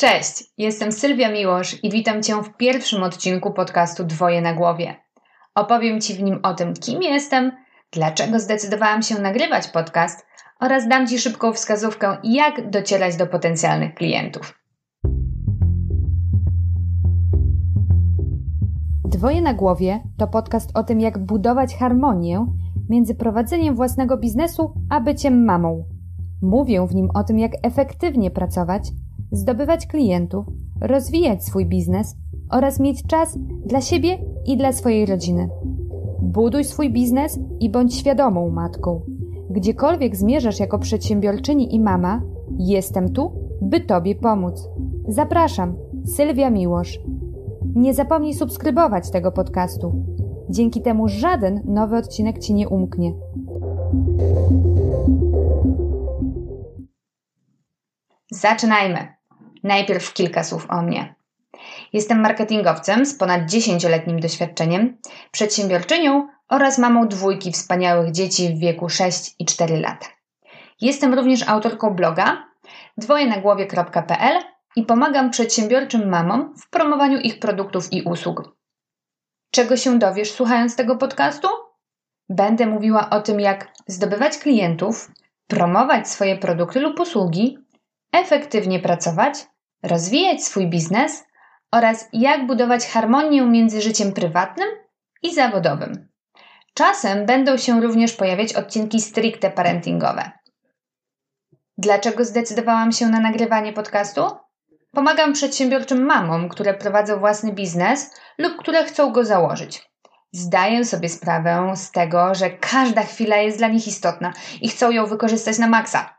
[0.00, 4.96] Cześć, jestem Sylwia Miłosz i witam Cię w pierwszym odcinku podcastu Dwoje na głowie.
[5.54, 7.52] Opowiem Ci w nim o tym, kim jestem,
[7.92, 10.26] dlaczego zdecydowałam się nagrywać podcast
[10.60, 14.58] oraz dam Ci szybką wskazówkę, jak docierać do potencjalnych klientów.
[19.04, 22.46] Dwoje na głowie to podcast o tym, jak budować harmonię
[22.88, 25.84] między prowadzeniem własnego biznesu a byciem mamą.
[26.42, 28.82] Mówię w nim o tym, jak efektywnie pracować,
[29.32, 30.46] zdobywać klientów,
[30.80, 32.16] rozwijać swój biznes
[32.50, 35.48] oraz mieć czas dla siebie i dla swojej rodziny.
[36.22, 39.00] Buduj swój biznes i bądź świadomą matką.
[39.50, 42.22] Gdziekolwiek zmierzasz jako przedsiębiorczyni i mama,
[42.58, 44.68] jestem tu, by Tobie pomóc.
[45.08, 47.00] Zapraszam, Sylwia Miłosz.
[47.74, 50.04] Nie zapomnij subskrybować tego podcastu.
[50.50, 53.12] Dzięki temu żaden nowy odcinek Ci nie umknie.
[58.30, 59.17] Zaczynajmy.
[59.64, 61.14] Najpierw kilka słów o mnie.
[61.92, 64.96] Jestem marketingowcem z ponad 10-letnim doświadczeniem,
[65.30, 70.06] przedsiębiorczynią oraz mamą dwójki wspaniałych dzieci w wieku 6 i 4 lata.
[70.80, 72.44] Jestem również autorką bloga
[72.96, 74.42] dwojenagłowie.pl
[74.76, 78.56] i pomagam przedsiębiorczym mamom w promowaniu ich produktów i usług.
[79.50, 81.48] Czego się dowiesz słuchając tego podcastu?
[82.28, 85.10] Będę mówiła o tym, jak zdobywać klientów,
[85.46, 87.58] promować swoje produkty lub usługi,
[88.12, 89.46] efektywnie pracować,
[89.82, 91.24] rozwijać swój biznes
[91.72, 94.68] oraz jak budować harmonię między życiem prywatnym
[95.22, 96.08] i zawodowym.
[96.74, 100.30] Czasem będą się również pojawiać odcinki stricte parentingowe.
[101.78, 104.22] Dlaczego zdecydowałam się na nagrywanie podcastu?
[104.92, 109.90] Pomagam przedsiębiorczym mamom, które prowadzą własny biznes lub które chcą go założyć.
[110.32, 115.06] Zdaję sobie sprawę z tego, że każda chwila jest dla nich istotna i chcą ją
[115.06, 116.17] wykorzystać na maksa.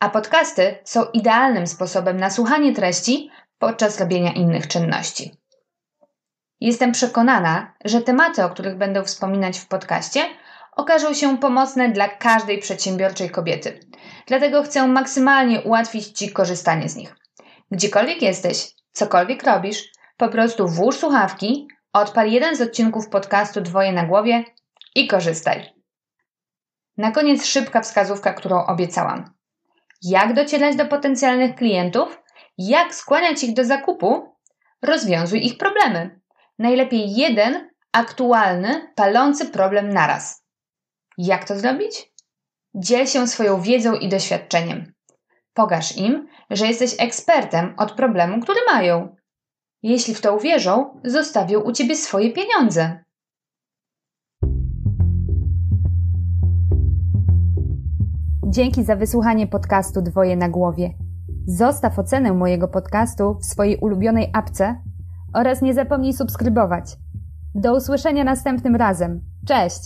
[0.00, 5.38] A podcasty są idealnym sposobem na słuchanie treści podczas robienia innych czynności.
[6.60, 10.24] Jestem przekonana, że tematy, o których będę wspominać w podcaście,
[10.76, 13.80] okażą się pomocne dla każdej przedsiębiorczej kobiety.
[14.26, 17.16] Dlatego chcę maksymalnie ułatwić Ci korzystanie z nich.
[17.70, 19.84] Gdziekolwiek jesteś, cokolwiek robisz,
[20.16, 24.44] po prostu włóż słuchawki, odpal jeden z odcinków podcastu Dwoje na głowie
[24.94, 25.72] i korzystaj.
[26.96, 29.37] Na koniec szybka wskazówka, którą obiecałam.
[30.02, 32.22] Jak docierać do potencjalnych klientów?
[32.58, 34.36] Jak skłaniać ich do zakupu?
[34.82, 36.20] Rozwiązuj ich problemy.
[36.58, 40.44] Najlepiej jeden aktualny, palący problem naraz.
[41.18, 42.12] Jak to zrobić?
[42.74, 44.92] Dziel się swoją wiedzą i doświadczeniem.
[45.54, 49.16] Pokaż im, że jesteś ekspertem od problemu, który mają.
[49.82, 53.04] Jeśli w to uwierzą, zostawią u ciebie swoje pieniądze.
[58.50, 60.90] Dzięki za wysłuchanie podcastu Dwoje na głowie.
[61.46, 64.76] Zostaw ocenę mojego podcastu w swojej ulubionej apce
[65.34, 66.96] oraz nie zapomnij subskrybować.
[67.54, 69.20] Do usłyszenia następnym razem.
[69.46, 69.80] Cześć!